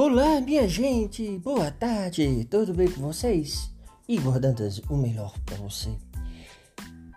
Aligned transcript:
Olá, 0.00 0.40
minha 0.40 0.68
gente, 0.68 1.40
boa 1.40 1.72
tarde, 1.72 2.44
tudo 2.44 2.72
bem 2.72 2.88
com 2.88 3.00
vocês? 3.00 3.68
Igor 4.08 4.38
Dantas, 4.38 4.78
o 4.88 4.96
melhor 4.96 5.36
para 5.40 5.56
você. 5.56 5.90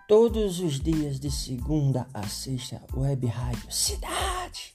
Todos 0.08 0.58
os 0.58 0.80
dias 0.80 1.20
de 1.20 1.30
segunda 1.30 2.08
a 2.12 2.26
sexta, 2.26 2.82
Web 2.92 3.24
Rádio 3.28 3.70
Cidade. 3.70 4.74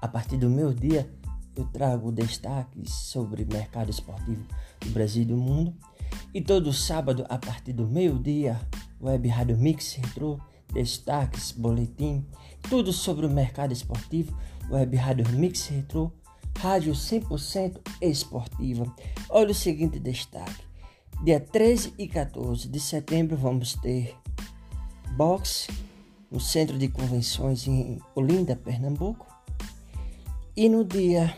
A 0.00 0.06
partir 0.06 0.36
do 0.36 0.48
meu 0.48 0.72
dia, 0.72 1.12
eu 1.56 1.64
trago 1.64 2.12
destaques 2.12 2.92
sobre 2.92 3.44
mercado 3.44 3.90
esportivo 3.90 4.46
do 4.78 4.90
Brasil 4.90 5.22
e 5.22 5.26
do 5.26 5.36
mundo. 5.36 5.74
E 6.32 6.40
todo 6.40 6.72
sábado, 6.72 7.26
a 7.28 7.38
partir 7.38 7.72
do 7.72 7.88
meio-dia, 7.88 8.56
Web 9.02 9.26
Rádio 9.26 9.58
Mix 9.58 9.98
entrou 9.98 10.40
destaques, 10.72 11.50
boletim, 11.50 12.24
tudo 12.70 12.92
sobre 12.92 13.26
o 13.26 13.30
mercado 13.30 13.72
esportivo, 13.72 14.32
Web 14.70 14.96
Rádio 14.96 15.28
Mix 15.30 15.66
Retro, 15.66 16.12
rádio 16.58 16.92
100% 16.92 17.80
esportiva. 18.00 18.84
Olha 19.28 19.50
o 19.50 19.54
seguinte 19.54 19.98
destaque: 19.98 20.64
dia 21.22 21.40
13 21.40 21.94
e 21.98 22.06
14 22.06 22.68
de 22.68 22.80
setembro 22.80 23.36
vamos 23.36 23.74
ter 23.74 24.16
boxe 25.16 25.68
no 26.30 26.40
Centro 26.40 26.78
de 26.78 26.88
Convenções 26.88 27.66
em 27.66 28.00
Olinda, 28.14 28.54
Pernambuco. 28.54 29.26
E 30.56 30.68
no 30.68 30.84
dia 30.84 31.36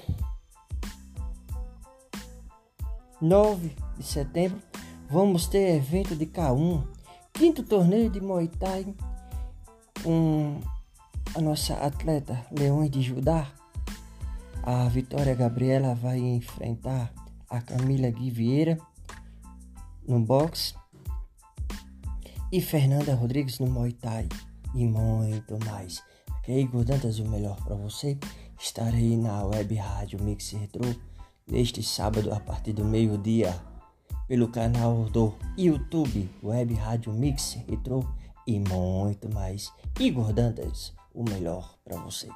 9 3.20 3.76
de 3.98 4.04
setembro 4.04 4.58
vamos 5.08 5.46
ter 5.46 5.76
evento 5.76 6.16
de 6.16 6.26
K1, 6.26 6.82
quinto 7.32 7.62
torneio 7.62 8.08
de 8.08 8.20
Muay 8.20 8.48
Thai 8.48 8.94
com 10.02 10.60
a 11.34 11.40
nossa 11.40 11.74
atleta 11.74 12.46
Leões 12.50 12.90
de 12.90 13.02
Judá. 13.02 13.59
A 14.62 14.88
Vitória 14.88 15.34
Gabriela 15.34 15.94
vai 15.94 16.18
enfrentar 16.18 17.12
a 17.48 17.62
Camila 17.62 18.10
Gui 18.10 18.30
Vieira 18.30 18.78
no 20.06 20.20
boxe 20.20 20.74
e 22.52 22.60
Fernanda 22.60 23.14
Rodrigues 23.14 23.58
no 23.58 23.66
Muay 23.66 23.92
Thai 23.92 24.28
e 24.74 24.86
muito 24.86 25.58
mais. 25.64 26.02
Ok, 26.38 26.66
Gordantas, 26.66 27.18
o 27.18 27.28
melhor 27.28 27.56
para 27.64 27.74
você. 27.74 28.18
Estarei 28.58 29.16
na 29.16 29.44
web 29.44 29.74
rádio 29.76 30.22
Mix 30.22 30.50
Retro 30.50 30.94
neste 31.46 31.82
sábado 31.82 32.32
a 32.32 32.38
partir 32.38 32.74
do 32.74 32.84
meio-dia 32.84 33.58
pelo 34.28 34.48
canal 34.48 35.04
do 35.06 35.34
YouTube 35.56 36.30
Web 36.42 36.74
Rádio 36.74 37.12
Mix 37.14 37.54
Retro 37.66 38.06
e 38.46 38.60
muito 38.60 39.32
mais. 39.32 39.72
Igor 39.98 40.32
Dantas, 40.34 40.92
o 41.14 41.24
melhor 41.24 41.78
para 41.82 41.96
você. 41.96 42.28